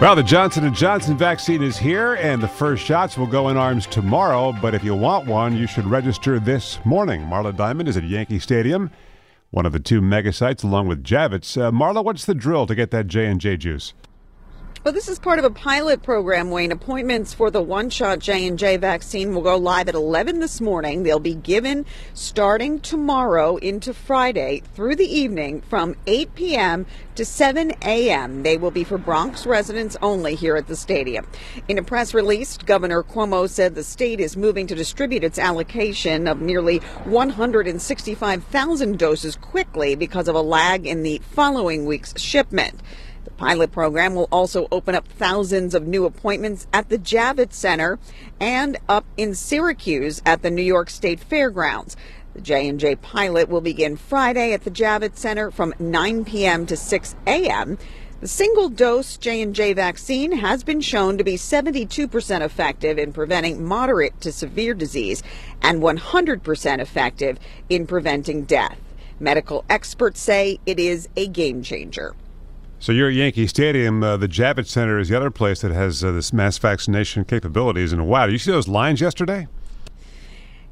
Well, 0.00 0.16
the 0.16 0.22
Johnson 0.22 0.72
& 0.74 0.74
Johnson 0.74 1.18
vaccine 1.18 1.62
is 1.62 1.76
here, 1.76 2.14
and 2.14 2.42
the 2.42 2.48
first 2.48 2.82
shots 2.82 3.18
will 3.18 3.26
go 3.26 3.50
in 3.50 3.58
arms 3.58 3.86
tomorrow. 3.86 4.54
But 4.62 4.74
if 4.74 4.82
you 4.82 4.94
want 4.94 5.26
one, 5.26 5.54
you 5.58 5.66
should 5.66 5.84
register 5.84 6.40
this 6.40 6.78
morning. 6.86 7.20
Marla 7.26 7.54
Diamond 7.54 7.86
is 7.86 7.98
at 7.98 8.04
Yankee 8.04 8.38
Stadium, 8.38 8.90
one 9.50 9.66
of 9.66 9.72
the 9.72 9.78
two 9.78 10.00
mega 10.00 10.32
sites, 10.32 10.62
along 10.62 10.88
with 10.88 11.04
Javits. 11.04 11.60
Uh, 11.60 11.70
Marla, 11.70 12.02
what's 12.02 12.24
the 12.24 12.34
drill 12.34 12.66
to 12.66 12.74
get 12.74 12.90
that 12.92 13.08
J&J 13.08 13.58
juice? 13.58 13.92
Well, 14.82 14.94
this 14.94 15.10
is 15.10 15.18
part 15.18 15.38
of 15.38 15.44
a 15.44 15.50
pilot 15.50 16.02
program, 16.02 16.50
Wayne. 16.50 16.72
Appointments 16.72 17.34
for 17.34 17.50
the 17.50 17.60
one-shot 17.60 18.18
J&J 18.18 18.78
vaccine 18.78 19.34
will 19.34 19.42
go 19.42 19.58
live 19.58 19.90
at 19.90 19.94
11 19.94 20.40
this 20.40 20.58
morning. 20.58 21.02
They'll 21.02 21.18
be 21.18 21.34
given 21.34 21.84
starting 22.14 22.80
tomorrow 22.80 23.58
into 23.58 23.92
Friday 23.92 24.62
through 24.74 24.96
the 24.96 25.04
evening 25.04 25.60
from 25.60 25.96
8 26.06 26.34
p.m. 26.34 26.86
to 27.14 27.26
7 27.26 27.74
a.m. 27.82 28.42
They 28.42 28.56
will 28.56 28.70
be 28.70 28.82
for 28.82 28.96
Bronx 28.96 29.44
residents 29.44 29.98
only 30.00 30.34
here 30.34 30.56
at 30.56 30.66
the 30.66 30.76
stadium. 30.76 31.26
In 31.68 31.76
a 31.76 31.82
press 31.82 32.14
release, 32.14 32.56
Governor 32.56 33.02
Cuomo 33.02 33.50
said 33.50 33.74
the 33.74 33.84
state 33.84 34.18
is 34.18 34.34
moving 34.34 34.66
to 34.66 34.74
distribute 34.74 35.24
its 35.24 35.38
allocation 35.38 36.26
of 36.26 36.40
nearly 36.40 36.78
165,000 37.04 38.98
doses 38.98 39.36
quickly 39.36 39.94
because 39.94 40.26
of 40.26 40.34
a 40.34 40.40
lag 40.40 40.86
in 40.86 41.02
the 41.02 41.20
following 41.32 41.84
week's 41.84 42.18
shipment. 42.18 42.80
The 43.24 43.30
pilot 43.32 43.70
program 43.70 44.14
will 44.14 44.28
also 44.32 44.66
open 44.72 44.94
up 44.94 45.06
thousands 45.06 45.74
of 45.74 45.86
new 45.86 46.04
appointments 46.04 46.66
at 46.72 46.88
the 46.88 46.98
Javits 46.98 47.52
Center 47.52 47.98
and 48.40 48.78
up 48.88 49.04
in 49.16 49.34
Syracuse 49.34 50.22
at 50.24 50.42
the 50.42 50.50
New 50.50 50.62
York 50.62 50.88
State 50.88 51.20
Fairgrounds. 51.20 51.96
The 52.34 52.40
J&J 52.40 52.96
pilot 52.96 53.48
will 53.48 53.60
begin 53.60 53.96
Friday 53.96 54.52
at 54.52 54.64
the 54.64 54.70
Javits 54.70 55.18
Center 55.18 55.50
from 55.50 55.74
9 55.78 56.24
p.m. 56.24 56.64
to 56.66 56.76
6 56.76 57.14
a.m. 57.26 57.76
The 58.20 58.28
single-dose 58.28 59.16
J&J 59.16 59.72
vaccine 59.72 60.32
has 60.32 60.62
been 60.62 60.80
shown 60.80 61.18
to 61.18 61.24
be 61.24 61.34
72% 61.34 62.40
effective 62.40 62.98
in 62.98 63.12
preventing 63.12 63.64
moderate 63.64 64.20
to 64.20 64.30
severe 64.30 64.74
disease 64.74 65.22
and 65.62 65.82
100% 65.82 66.78
effective 66.78 67.38
in 67.68 67.86
preventing 67.86 68.44
death. 68.44 68.78
Medical 69.18 69.64
experts 69.68 70.20
say 70.20 70.58
it 70.66 70.78
is 70.78 71.08
a 71.16 71.28
game 71.28 71.62
changer. 71.62 72.14
So 72.82 72.92
you're 72.92 73.08
at 73.10 73.14
Yankee 73.14 73.46
Stadium. 73.46 74.02
Uh, 74.02 74.16
the 74.16 74.26
Javits 74.26 74.68
Center 74.68 74.98
is 74.98 75.10
the 75.10 75.16
other 75.16 75.30
place 75.30 75.60
that 75.60 75.70
has 75.70 76.02
uh, 76.02 76.12
this 76.12 76.32
mass 76.32 76.56
vaccination 76.56 77.26
capabilities. 77.26 77.92
And 77.92 78.08
wow, 78.08 78.24
did 78.24 78.32
you 78.32 78.38
see 78.38 78.50
those 78.50 78.68
lines 78.68 79.02
yesterday? 79.02 79.48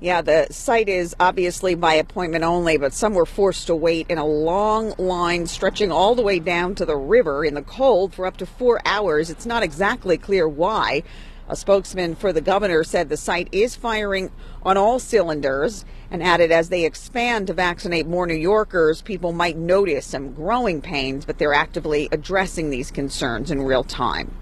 Yeah, 0.01 0.23
the 0.23 0.47
site 0.51 0.89
is 0.89 1.15
obviously 1.21 1.75
by 1.75 1.93
appointment 1.95 2.45
only, 2.45 2.79
but 2.79 2.95
some 2.95 3.13
were 3.13 3.27
forced 3.27 3.67
to 3.67 3.77
wait 3.77 4.07
in 4.09 4.17
a 4.17 4.25
long 4.25 4.95
line 4.97 5.47
stretching 5.47 5.93
all 5.93 6.15
the 6.15 6.23
way 6.23 6.39
down 6.39 6.75
to 6.77 6.87
the 6.87 6.97
river 6.97 7.45
in 7.45 7.53
the 7.53 7.63
cold 7.63 8.15
for 8.15 8.25
up 8.25 8.39
to 8.39 8.47
four 8.47 8.81
hours. 8.87 9.29
It's 9.29 9.45
not 9.45 9.63
exactly 9.63 10.17
clear 10.17 10.49
why. 10.49 11.03
A 11.49 11.57
spokesman 11.57 12.15
for 12.15 12.33
the 12.33 12.43
governor 12.43 12.85
said 12.85 13.09
the 13.09 13.17
site 13.17 13.49
is 13.53 13.75
firing 13.75 14.31
on 14.63 14.77
all 14.77 14.99
cylinders 14.99 15.87
and 16.11 16.23
added 16.23 16.53
as 16.53 16.69
they 16.69 16.85
expand 16.85 17.47
to 17.47 17.55
vaccinate 17.55 18.07
more 18.07 18.27
New 18.27 18.35
Yorkers, 18.35 19.01
people 19.01 19.33
might 19.33 19.57
notice 19.57 20.07
some 20.07 20.33
growing 20.33 20.83
pains, 20.83 21.25
but 21.25 21.39
they're 21.39 21.55
actively 21.55 22.09
addressing 22.13 22.69
these 22.69 22.91
concerns 22.91 23.51
in 23.51 23.63
real 23.63 23.85
time. 23.85 24.35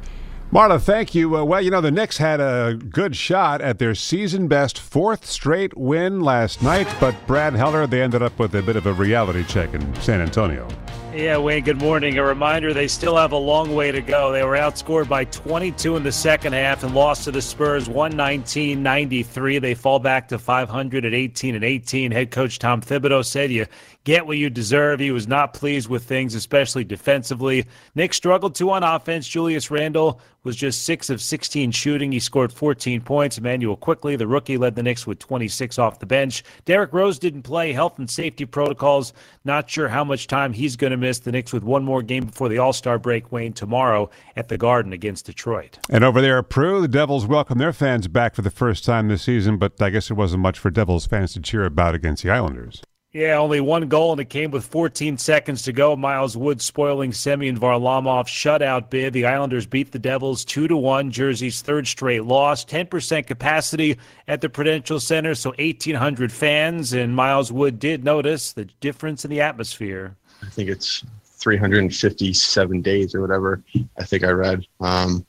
Marla, 0.53 0.81
thank 0.81 1.15
you. 1.15 1.37
Uh, 1.37 1.45
well, 1.45 1.61
you 1.61 1.71
know, 1.71 1.81
the 1.81 1.91
Knicks 1.91 2.19
had 2.19 2.41
a 2.41 2.75
good 2.75 3.17
shot 3.17 3.61
at 3.61 3.79
their 3.79 3.95
season 3.97 4.47
best 4.47 4.79
fourth 4.79 5.27
straight 5.27 5.77
win 5.77 6.21
last 6.21 6.63
night, 6.63 6.89
but 7.01 7.15
Brad 7.27 7.55
Heller, 7.55 7.87
they 7.87 8.01
ended 8.01 8.23
up 8.23 8.39
with 8.39 8.55
a 8.55 8.63
bit 8.63 8.77
of 8.77 8.87
a 8.87 8.93
reality 8.93 9.45
check 9.45 9.75
in 9.75 9.95
San 10.01 10.21
Antonio. 10.21 10.69
Yeah, 11.17 11.39
Wayne, 11.39 11.65
good 11.65 11.81
morning. 11.81 12.19
A 12.19 12.23
reminder 12.23 12.75
they 12.75 12.89
still 12.89 13.17
have 13.17 13.33
a 13.33 13.39
long 13.39 13.75
way 13.75 13.91
to 13.91 14.03
go. 14.03 14.33
They 14.33 14.45
were 14.45 14.57
outscored 14.57 15.09
by 15.09 15.25
22 15.25 15.97
in 15.97 16.03
the 16.03 16.13
second 16.13 16.53
half 16.53 16.85
and 16.85 16.95
lost 16.95 17.25
to 17.25 17.31
the 17.31 17.41
Spurs 17.41 17.89
119 17.89 18.83
93. 18.83 19.59
They 19.59 19.73
fall 19.73 19.99
back 19.99 20.29
to 20.29 20.39
500 20.39 21.07
at 21.07 21.15
18 21.15 21.55
and 21.55 21.65
18. 21.65 22.13
Head 22.13 22.31
coach 22.31 22.59
Tom 22.59 22.83
Thibodeau 22.83 23.25
said, 23.25 23.51
You 23.51 23.65
get 24.07 24.25
what 24.25 24.39
you 24.39 24.49
deserve. 24.49 25.01
He 25.01 25.11
was 25.11 25.27
not 25.27 25.53
pleased 25.53 25.89
with 25.89 26.05
things, 26.05 26.37
especially 26.37 26.85
defensively. 26.85 27.67
Nick 27.97 28.15
struggled 28.15 28.55
too 28.55 28.71
on 28.71 28.85
offense. 28.85 29.27
Julius 29.27 29.69
Randle 29.69 30.21
was 30.45 30.55
just 30.55 30.85
6 30.85 31.11
of 31.11 31.21
16 31.21 31.73
shooting. 31.73 32.13
He 32.13 32.21
scored 32.21 32.53
14 32.53 33.01
points. 33.01 33.37
Immanuel 33.37 33.77
Quickley, 33.77 34.15
the 34.15 34.29
rookie, 34.29 34.59
led 34.59 34.77
the 34.77 34.83
Knicks 34.85 35.09
with 35.09 35.19
26 35.19 35.81
off 35.81 35.99
the 35.99 36.07
bench. 36.07 36.45
Derrick 36.65 36.93
Rose 36.93 37.19
didn't 37.19 37.43
play. 37.43 37.73
Health 37.73 37.99
and 37.99 38.09
safety 38.09 38.45
protocols. 38.47 39.13
Not 39.45 39.69
sure 39.69 39.89
how 39.89 40.05
much 40.05 40.29
time 40.29 40.53
he's 40.53 40.77
going 40.77 40.93
to 40.93 40.97
miss. 40.97 41.19
The 41.19 41.33
Knicks 41.33 41.53
with 41.53 41.65
one 41.65 41.83
more 41.83 42.01
game 42.01 42.27
before 42.27 42.49
the 42.49 42.59
All 42.59 42.73
Star 42.73 43.01
break, 43.01 43.33
Wayne, 43.33 43.55
tomorrow 43.55 44.09
at 44.37 44.47
the 44.47 44.57
Garden 44.57 44.93
against 44.93 45.27
Detroit. 45.27 45.81
And 45.91 46.05
over 46.05 46.21
there 46.21 46.39
at 46.39 46.49
Prue, 46.49 46.81
the 46.81 46.87
Devils 46.87 47.27
welcome 47.27 47.59
their 47.59 47.73
fans 47.73 48.07
back 48.07 48.37
for 48.37 48.43
the 48.43 48.51
first 48.51 48.85
time 48.85 49.09
this 49.09 49.23
season, 49.23 49.59
but 49.59 49.83
I 49.83 49.91
guess 49.91 50.13
it 50.13 50.15
wasn't 50.15 50.43
much 50.43 50.61
for 50.61 50.71
Devils 50.71 51.07
fans 51.07 51.33
to 51.33 51.41
cheer 51.41 51.65
about 51.65 51.97
against 51.97 52.23
the 52.23 52.31
Islanders. 52.31 52.83
Yeah, 53.17 53.39
only 53.39 53.63
one 53.63 53.89
goal, 53.89 54.13
and 54.13 54.21
it 54.21 54.29
came 54.29 54.51
with 54.51 54.67
14 54.67 55.17
seconds 55.17 55.63
to 55.63 55.73
go. 55.73 55.97
Miles 55.97 56.37
Wood 56.37 56.61
spoiling 56.61 57.15
Semyon 57.15 57.59
Varlamov 57.59 58.27
shutout 58.27 58.91
bid. 58.91 59.15
The 59.15 59.25
Islanders 59.25 59.65
beat 59.65 59.91
the 59.91 59.99
Devils 59.99 60.45
2 60.45 60.69
to 60.69 60.77
1. 60.77 61.11
Jersey's 61.13 61.63
third 61.63 61.89
straight 61.89 62.25
loss. 62.25 62.63
10% 62.67 63.27
capacity 63.27 63.97
at 64.29 64.43
the 64.43 64.51
Prudential 64.51 65.01
Center, 65.01 65.35
so 65.35 65.55
1,800 65.57 66.31
fans. 66.31 66.93
And 66.93 67.17
Miles 67.17 67.51
Wood 67.51 67.79
did 67.79 68.05
notice 68.05 68.53
the 68.53 68.67
difference 68.81 69.25
in 69.25 69.31
the 69.31 69.41
atmosphere. 69.41 70.15
I 70.43 70.51
think 70.51 70.69
it's 70.69 71.03
357 71.25 72.83
days 72.83 73.15
or 73.15 73.23
whatever, 73.23 73.63
I 73.99 74.05
think 74.05 74.25
I 74.25 74.31
read. 74.33 74.67
Um, 74.81 75.25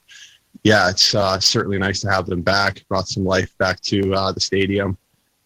yeah, 0.64 0.90
it's 0.90 1.16
uh, 1.16 1.40
certainly 1.40 1.78
nice 1.78 2.02
to 2.02 2.12
have 2.12 2.26
them 2.26 2.42
back. 2.42 2.84
Brought 2.90 3.08
some 3.08 3.24
life 3.24 3.58
back 3.58 3.80
to 3.84 4.14
uh, 4.14 4.34
the 4.34 4.42
stadium 4.42 4.98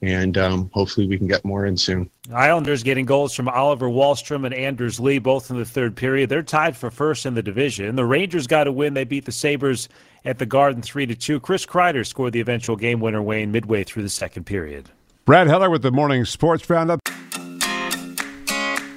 and 0.02 0.38
um, 0.38 0.70
hopefully 0.74 1.08
we 1.08 1.18
can 1.18 1.28
get 1.28 1.46
more 1.46 1.66
in 1.66 1.78
soon. 1.78 2.10
Islanders 2.34 2.84
getting 2.84 3.06
goals 3.06 3.36
from 3.36 3.48
Oliver 3.48 3.88
Wahlstrom 3.88 4.46
and 4.46 4.54
Anders 4.54 5.00
Lee, 5.00 5.20
both 5.20 5.52
in 5.52 5.58
the 5.58 5.66
third 5.66 5.96
period. 5.96 6.30
They're 6.30 6.42
tied 6.42 6.76
for 6.76 6.90
first 6.90 7.26
in 7.26 7.36
the 7.36 7.44
division. 7.44 7.96
The 7.96 8.06
Rangers 8.06 8.48
got 8.48 8.68
a 8.68 8.72
win. 8.72 8.94
They 8.94 9.04
beat 9.04 9.26
the 9.26 9.32
Sabres 9.32 9.90
at 10.26 10.40
the 10.40 10.46
Garden 10.46 10.82
3 10.82 11.06
to 11.08 11.16
2. 11.16 11.40
Chris 11.40 11.66
Kreider 11.66 12.06
scored 12.06 12.34
the 12.34 12.40
eventual 12.40 12.76
game 12.76 13.00
winner, 13.00 13.22
Wayne, 13.22 13.52
midway 13.52 13.84
through 13.84 14.04
the 14.04 14.10
second 14.10 14.46
period. 14.46 14.90
Brad 15.26 15.48
Heller 15.48 15.70
with 15.70 15.84
the 15.84 15.92
morning 15.92 16.26
sports 16.26 16.68
roundup. 16.70 17.00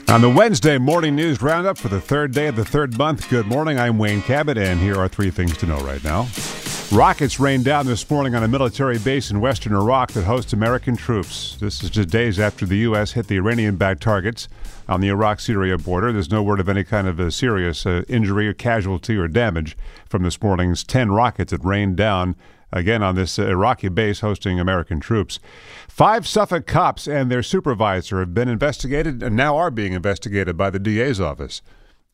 On 0.09 0.21
the 0.21 0.31
Wednesday 0.31 0.79
morning 0.79 1.17
news 1.17 1.43
roundup 1.43 1.77
for 1.77 1.89
the 1.89 2.01
third 2.01 2.33
day 2.33 2.47
of 2.47 2.57
the 2.57 2.65
third 2.65 2.97
month, 2.97 3.29
good 3.29 3.47
morning. 3.47 3.79
I'm 3.79 3.99
Wayne 3.99 4.23
Cabot, 4.23 4.57
and 4.57 4.79
here 4.79 4.97
are 4.97 5.09
three 5.09 5.31
things 5.31 5.57
to 5.59 5.67
know 5.67 5.79
right 5.81 6.03
now. 6.05 6.29
Rockets 6.95 7.41
rained 7.41 7.65
down 7.65 7.87
this 7.87 8.09
morning 8.09 8.37
on 8.37 8.45
a 8.45 8.49
military 8.49 9.01
base 9.01 9.29
in 9.29 9.41
western 9.41 9.75
Iraq 9.75 10.13
that 10.13 10.23
hosts 10.23 10.53
American 10.53 10.97
troops. 10.97 11.57
This 11.59 11.83
is 11.83 11.91
just 11.91 12.09
days 12.09 12.39
after 12.39 12.67
the 12.67 12.77
U.S. 12.79 13.11
hit 13.13 13.27
the 13.27 13.35
Iranian 13.37 13.75
backed 13.75 14.01
targets 14.01 14.47
on 14.89 15.01
the 15.01 15.09
Iraq 15.09 15.41
Syria 15.41 15.77
border. 15.77 16.13
There's 16.13 16.31
no 16.31 16.41
word 16.41 16.61
of 16.61 16.69
any 16.69 16.85
kind 16.85 17.09
of 17.09 17.19
a 17.19 17.33
serious 17.33 17.85
uh, 17.85 18.05
injury 18.07 18.47
or 18.47 18.55
casualty 18.55 19.17
or 19.17 19.27
damage 19.27 19.77
from 20.09 20.23
this 20.23 20.41
morning's 20.41 20.85
10 20.85 21.11
rockets 21.11 21.51
that 21.51 21.65
rained 21.65 21.97
down 21.97 22.37
again 22.73 23.03
on 23.03 23.17
this 23.17 23.41
uh, 23.41 23.49
Iraqi 23.49 23.89
base 23.89 24.21
hosting 24.21 24.61
American 24.61 25.01
troops. 25.01 25.41
Five 25.89 26.29
Suffolk 26.29 26.65
cops 26.65 27.09
and 27.09 27.29
their 27.29 27.43
supervisor 27.43 28.21
have 28.21 28.35
been 28.35 28.49
investigated 28.49 29.21
and 29.21 29.35
now 29.35 29.57
are 29.57 29.73
being 29.73 29.95
investigated 29.95 30.57
by 30.57 30.71
the 30.71 30.79
DA's 30.79 31.21
office 31.21 31.61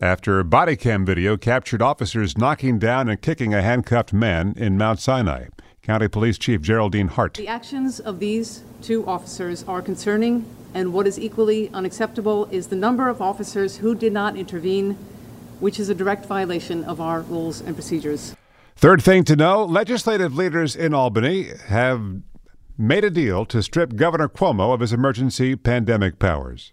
after 0.00 0.42
body 0.42 0.76
cam 0.76 1.04
video 1.04 1.36
captured 1.36 1.82
officers 1.82 2.38
knocking 2.38 2.78
down 2.78 3.08
and 3.08 3.20
kicking 3.20 3.52
a 3.52 3.62
handcuffed 3.62 4.12
man 4.12 4.54
in 4.56 4.78
Mount 4.78 4.98
Sinai. 4.98 5.48
County 5.82 6.08
Police 6.08 6.38
Chief 6.38 6.60
Geraldine 6.60 7.08
Hart. 7.08 7.34
The 7.34 7.48
actions 7.48 8.00
of 8.00 8.18
these 8.18 8.62
two 8.82 9.06
officers 9.06 9.64
are 9.64 9.82
concerning 9.82 10.46
And 10.72 10.92
what 10.92 11.06
is 11.06 11.18
equally 11.18 11.68
unacceptable 11.70 12.46
is 12.46 12.68
the 12.68 12.76
number 12.76 13.08
of 13.08 13.20
officers 13.20 13.78
who 13.78 13.94
did 13.94 14.12
not 14.12 14.36
intervene, 14.36 14.96
which 15.58 15.80
is 15.80 15.88
a 15.88 15.94
direct 15.94 16.26
violation 16.26 16.84
of 16.84 17.00
our 17.00 17.22
rules 17.22 17.60
and 17.60 17.74
procedures. 17.74 18.36
Third 18.76 19.02
thing 19.02 19.24
to 19.24 19.36
know 19.36 19.64
legislative 19.64 20.34
leaders 20.34 20.76
in 20.76 20.94
Albany 20.94 21.48
have 21.66 22.22
made 22.78 23.04
a 23.04 23.10
deal 23.10 23.44
to 23.46 23.62
strip 23.62 23.96
Governor 23.96 24.28
Cuomo 24.28 24.72
of 24.72 24.80
his 24.80 24.92
emergency 24.92 25.56
pandemic 25.56 26.18
powers. 26.18 26.72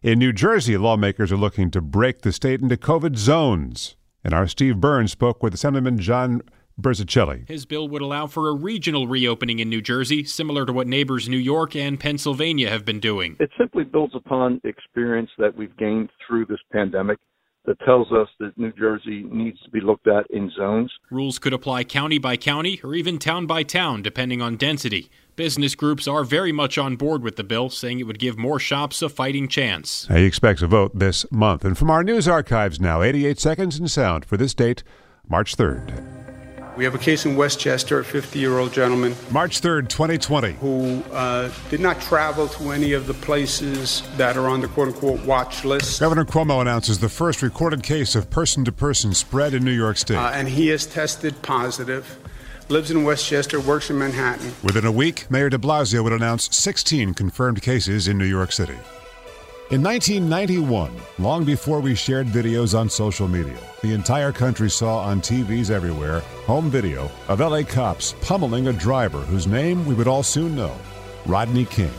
In 0.00 0.20
New 0.20 0.32
Jersey, 0.32 0.76
lawmakers 0.76 1.32
are 1.32 1.36
looking 1.36 1.72
to 1.72 1.80
break 1.80 2.22
the 2.22 2.30
state 2.30 2.60
into 2.60 2.76
COVID 2.76 3.16
zones. 3.16 3.96
And 4.22 4.32
our 4.32 4.46
Steve 4.46 4.80
Burns 4.80 5.10
spoke 5.10 5.42
with 5.42 5.52
Assemblyman 5.52 5.98
John 5.98 6.42
Burzichelli. 6.80 7.48
His 7.48 7.66
bill 7.66 7.88
would 7.88 8.00
allow 8.00 8.28
for 8.28 8.48
a 8.48 8.54
regional 8.54 9.08
reopening 9.08 9.58
in 9.58 9.68
New 9.68 9.82
Jersey, 9.82 10.22
similar 10.22 10.64
to 10.66 10.72
what 10.72 10.86
neighbors 10.86 11.28
New 11.28 11.36
York 11.36 11.74
and 11.74 11.98
Pennsylvania 11.98 12.70
have 12.70 12.84
been 12.84 13.00
doing. 13.00 13.36
It 13.40 13.50
simply 13.58 13.82
builds 13.82 14.14
upon 14.14 14.60
experience 14.62 15.30
that 15.36 15.56
we've 15.56 15.76
gained 15.76 16.10
through 16.24 16.46
this 16.46 16.60
pandemic 16.72 17.18
that 17.68 17.78
tells 17.80 18.10
us 18.10 18.28
that 18.40 18.56
New 18.56 18.72
Jersey 18.72 19.24
needs 19.30 19.60
to 19.62 19.70
be 19.70 19.80
looked 19.80 20.08
at 20.08 20.28
in 20.30 20.50
zones. 20.56 20.90
Rules 21.10 21.38
could 21.38 21.52
apply 21.52 21.84
county 21.84 22.18
by 22.18 22.38
county 22.38 22.80
or 22.82 22.94
even 22.94 23.18
town 23.18 23.46
by 23.46 23.62
town, 23.62 24.00
depending 24.00 24.40
on 24.40 24.56
density. 24.56 25.10
Business 25.36 25.74
groups 25.74 26.08
are 26.08 26.24
very 26.24 26.50
much 26.50 26.78
on 26.78 26.96
board 26.96 27.22
with 27.22 27.36
the 27.36 27.44
bill, 27.44 27.68
saying 27.68 28.00
it 28.00 28.04
would 28.04 28.18
give 28.18 28.38
more 28.38 28.58
shops 28.58 29.02
a 29.02 29.08
fighting 29.10 29.48
chance. 29.48 30.08
He 30.08 30.24
expects 30.24 30.62
a 30.62 30.66
vote 30.66 30.98
this 30.98 31.30
month. 31.30 31.62
And 31.62 31.76
from 31.76 31.90
our 31.90 32.02
news 32.02 32.26
archives 32.26 32.80
now, 32.80 33.02
88 33.02 33.38
seconds 33.38 33.78
in 33.78 33.86
sound 33.86 34.24
for 34.24 34.38
this 34.38 34.54
date, 34.54 34.82
March 35.28 35.54
3rd. 35.54 36.17
We 36.78 36.84
have 36.84 36.94
a 36.94 36.98
case 36.98 37.26
in 37.26 37.34
Westchester, 37.34 37.98
a 37.98 38.04
50 38.04 38.38
year 38.38 38.56
old 38.56 38.72
gentleman. 38.72 39.16
March 39.32 39.60
3rd, 39.60 39.88
2020. 39.88 40.52
Who 40.52 41.02
uh, 41.12 41.50
did 41.70 41.80
not 41.80 42.00
travel 42.00 42.46
to 42.46 42.70
any 42.70 42.92
of 42.92 43.08
the 43.08 43.14
places 43.14 44.04
that 44.16 44.36
are 44.36 44.48
on 44.48 44.60
the 44.60 44.68
quote 44.68 44.86
unquote 44.86 45.20
watch 45.26 45.64
list. 45.64 45.98
Governor 45.98 46.24
Cuomo 46.24 46.60
announces 46.60 47.00
the 47.00 47.08
first 47.08 47.42
recorded 47.42 47.82
case 47.82 48.14
of 48.14 48.30
person 48.30 48.64
to 48.64 48.70
person 48.70 49.12
spread 49.12 49.54
in 49.54 49.64
New 49.64 49.72
York 49.72 49.96
State. 49.96 50.18
Uh, 50.18 50.30
and 50.32 50.46
he 50.46 50.68
has 50.68 50.86
tested 50.86 51.42
positive. 51.42 52.16
Lives 52.68 52.92
in 52.92 53.02
Westchester, 53.02 53.58
works 53.58 53.90
in 53.90 53.98
Manhattan. 53.98 54.54
Within 54.62 54.86
a 54.86 54.92
week, 54.92 55.28
Mayor 55.28 55.50
de 55.50 55.58
Blasio 55.58 56.04
would 56.04 56.12
announce 56.12 56.54
16 56.54 57.14
confirmed 57.14 57.60
cases 57.60 58.06
in 58.06 58.16
New 58.18 58.24
York 58.24 58.52
City. 58.52 58.78
In 59.70 59.82
1991, 59.82 60.90
long 61.18 61.44
before 61.44 61.80
we 61.80 61.94
shared 61.94 62.26
videos 62.26 62.76
on 62.76 62.88
social 62.88 63.28
media, 63.28 63.58
the 63.82 63.92
entire 63.92 64.32
country 64.32 64.70
saw 64.70 65.00
on 65.00 65.20
TVs 65.20 65.68
everywhere 65.68 66.20
home 66.46 66.70
video 66.70 67.10
of 67.28 67.40
LA 67.40 67.64
cops 67.64 68.14
pummeling 68.22 68.68
a 68.68 68.72
driver 68.72 69.18
whose 69.18 69.46
name 69.46 69.84
we 69.84 69.94
would 69.94 70.08
all 70.08 70.22
soon 70.22 70.56
know 70.56 70.74
Rodney 71.26 71.66
King. 71.66 71.92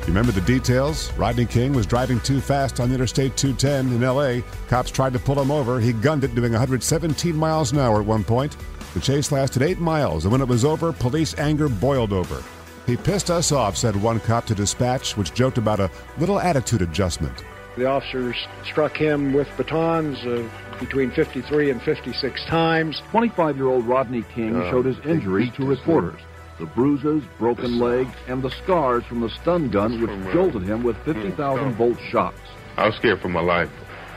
You 0.00 0.08
remember 0.08 0.32
the 0.32 0.40
details? 0.40 1.12
Rodney 1.12 1.46
King 1.46 1.72
was 1.72 1.86
driving 1.86 2.18
too 2.18 2.40
fast 2.40 2.80
on 2.80 2.90
Interstate 2.90 3.36
210 3.36 3.94
in 3.94 4.00
LA. 4.00 4.44
Cops 4.66 4.90
tried 4.90 5.12
to 5.12 5.20
pull 5.20 5.40
him 5.40 5.52
over. 5.52 5.78
He 5.78 5.92
gunned 5.92 6.24
it, 6.24 6.34
doing 6.34 6.50
117 6.50 7.36
miles 7.36 7.70
an 7.70 7.78
hour 7.78 8.00
at 8.00 8.06
one 8.06 8.24
point. 8.24 8.56
The 8.94 9.00
chase 9.00 9.30
lasted 9.30 9.62
eight 9.62 9.78
miles, 9.78 10.24
and 10.24 10.32
when 10.32 10.40
it 10.40 10.48
was 10.48 10.64
over, 10.64 10.92
police 10.92 11.38
anger 11.38 11.68
boiled 11.68 12.12
over. 12.12 12.42
He 12.88 12.96
pissed 12.96 13.30
us 13.30 13.52
off, 13.52 13.76
said 13.76 13.94
one 13.94 14.18
cop 14.18 14.46
to 14.46 14.54
dispatch, 14.54 15.14
which 15.14 15.34
joked 15.34 15.58
about 15.58 15.78
a 15.78 15.90
little 16.16 16.40
attitude 16.40 16.80
adjustment. 16.80 17.44
The 17.76 17.84
officers 17.84 18.34
struck 18.64 18.96
him 18.96 19.34
with 19.34 19.46
batons 19.58 20.16
uh, 20.24 20.48
between 20.80 21.10
53 21.10 21.68
and 21.70 21.82
56 21.82 22.44
times. 22.46 23.02
25 23.10 23.58
year 23.58 23.66
old 23.66 23.84
Rodney 23.84 24.22
King 24.34 24.56
Uh, 24.56 24.70
showed 24.70 24.86
his 24.86 24.98
injuries 25.04 25.52
to 25.56 25.66
reporters 25.66 26.18
the 26.58 26.64
bruises, 26.64 27.22
broken 27.38 27.78
legs, 27.78 28.14
and 28.26 28.42
the 28.42 28.50
scars 28.50 29.04
from 29.04 29.20
the 29.20 29.28
stun 29.28 29.68
gun 29.68 30.00
which 30.00 30.32
jolted 30.32 30.62
him 30.62 30.82
with 30.82 30.96
50,000 31.04 31.74
volt 31.74 31.98
shocks. 32.10 32.40
I 32.78 32.86
was 32.86 32.96
scared 32.96 33.20
for 33.20 33.28
my 33.28 33.42
life. 33.42 33.70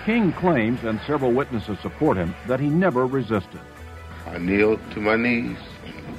King 0.05 0.31
claims, 0.31 0.81
and 0.85 0.99
several 1.05 1.33
witnesses 1.33 1.77
support 1.81 2.15
him, 2.15 2.33
that 2.47 2.61
he 2.61 2.69
never 2.69 3.05
resisted. 3.05 3.59
I 4.25 4.37
kneeled 4.37 4.79
to 4.93 5.01
my 5.01 5.17
knees, 5.17 5.57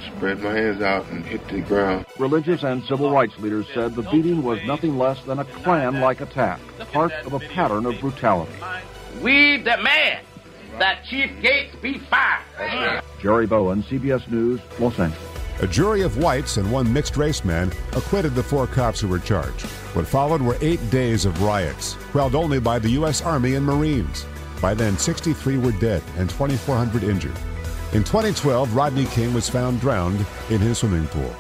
spread 0.01 0.41
my 0.41 0.53
hands 0.53 0.83
out, 0.83 1.07
and 1.11 1.25
hit 1.25 1.47
the 1.49 1.61
ground. 1.61 2.07
Religious 2.19 2.63
and 2.63 2.83
civil 2.85 3.11
rights 3.11 3.39
leaders 3.39 3.67
said 3.75 3.95
the 3.95 4.03
beating 4.03 4.43
was 4.43 4.59
nothing 4.65 4.99
less 4.99 5.23
than 5.25 5.39
a 5.39 5.45
Klan 5.45 6.01
like 6.01 6.21
attack, 6.21 6.61
part 6.93 7.13
of 7.13 7.33
a 7.33 7.41
pattern 7.41 7.87
of 7.87 7.99
brutality. 8.01 8.53
We 9.21 9.59
demand 9.59 10.25
that 10.79 11.05
Chief 11.05 11.31
Gates 11.43 11.75
be 11.77 11.99
fired. 11.99 13.03
Jerry 13.21 13.47
Bowen, 13.47 13.83
CBS 13.83 14.29
News, 14.31 14.61
Los 14.79 14.99
Angeles. 14.99 15.29
A 15.61 15.67
jury 15.67 16.03
of 16.03 16.19
whites 16.19 16.57
and 16.57 16.73
one 16.73 16.93
mixed 16.93 17.17
race 17.17 17.45
man 17.45 17.71
acquitted 17.93 18.35
the 18.35 18.43
four 18.43 18.67
cops 18.67 19.01
who 19.01 19.07
were 19.07 19.21
charged. 19.21 19.67
What 19.95 20.07
followed 20.09 20.43
were 20.43 20.57
eight 20.61 20.91
days 20.91 21.25
of 21.25 21.41
riots, 21.43 21.95
quelled 22.11 22.35
only 22.35 22.59
by 22.59 22.79
the 22.79 22.91
U.S. 22.91 23.23
Army 23.23 23.55
and 23.55 23.65
Marines. 23.65 24.27
By 24.61 24.75
then, 24.75 24.97
63 24.97 25.59
were 25.59 25.73
dead 25.73 26.03
and 26.17 26.29
2,400 26.31 27.05
injured. 27.05 27.37
In 27.93 28.03
2012, 28.05 28.75
Rodney 28.75 29.05
King 29.05 29.35
was 29.35 29.51
found 29.51 29.79
drowned 29.79 30.25
in 30.49 30.61
his 30.61 30.79
swimming 30.79 31.07
pool. 31.09 31.35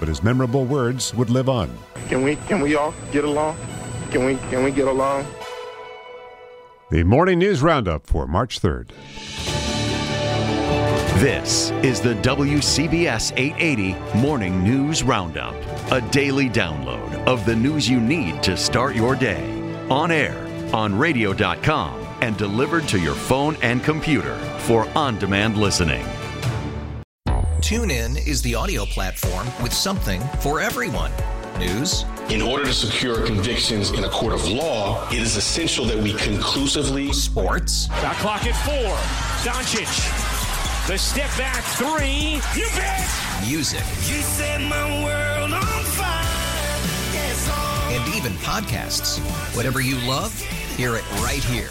But 0.00 0.08
his 0.08 0.20
memorable 0.20 0.64
words 0.64 1.14
would 1.14 1.30
live 1.30 1.48
on. 1.48 1.70
Can 2.08 2.22
we 2.22 2.34
can 2.48 2.60
we 2.60 2.74
all 2.74 2.92
get 3.12 3.24
along? 3.24 3.56
Can 4.10 4.24
we 4.24 4.34
can 4.50 4.64
we 4.64 4.72
get 4.72 4.88
along? 4.88 5.26
The 6.90 7.04
Morning 7.04 7.38
News 7.38 7.62
Roundup 7.62 8.04
for 8.04 8.26
March 8.26 8.60
3rd. 8.60 8.90
This 11.20 11.70
is 11.82 12.00
the 12.00 12.14
WCBS 12.16 13.32
880 13.36 14.18
Morning 14.18 14.62
News 14.64 15.04
Roundup, 15.04 15.54
a 15.92 16.00
daily 16.10 16.50
download 16.50 17.14
of 17.26 17.46
the 17.46 17.54
news 17.54 17.88
you 17.88 18.00
need 18.00 18.42
to 18.42 18.56
start 18.56 18.96
your 18.96 19.14
day. 19.14 19.42
On 19.88 20.10
air, 20.10 20.36
on 20.74 20.98
radio.com, 20.98 22.05
and 22.26 22.36
delivered 22.36 22.88
to 22.88 22.98
your 22.98 23.14
phone 23.14 23.56
and 23.62 23.84
computer 23.84 24.36
for 24.66 24.88
on 24.98 25.16
demand 25.16 25.56
listening. 25.56 26.04
TuneIn 27.60 28.26
is 28.26 28.42
the 28.42 28.54
audio 28.54 28.84
platform 28.84 29.46
with 29.62 29.72
something 29.72 30.20
for 30.40 30.60
everyone. 30.60 31.12
News. 31.58 32.04
In 32.28 32.42
order 32.42 32.64
to 32.64 32.72
secure 32.72 33.24
convictions 33.24 33.92
in 33.92 34.02
a 34.04 34.08
court 34.08 34.32
of 34.32 34.46
law, 34.48 35.08
it 35.10 35.20
is 35.20 35.36
essential 35.36 35.84
that 35.86 35.96
we 35.96 36.14
conclusively. 36.14 37.12
Sports. 37.12 37.86
Shot 37.86 38.16
clock 38.16 38.44
at 38.44 38.56
four. 38.66 38.96
Doncic. 39.46 39.86
The 40.88 40.98
step 40.98 41.30
back 41.38 41.62
three. 41.78 42.40
You 42.60 42.68
bet. 42.74 43.08
Music. 43.46 43.80
You 44.08 44.20
set 44.20 44.60
my 44.62 45.04
world 45.04 45.52
on 45.52 45.84
fire. 45.84 46.24
Yes. 47.14 47.48
And 47.92 48.14
even 48.16 48.32
podcasts. 48.38 49.20
Whatever 49.56 49.80
you 49.80 49.96
love, 50.08 50.36
hear 50.76 50.96
it 50.96 51.08
right 51.22 51.42
here 51.44 51.70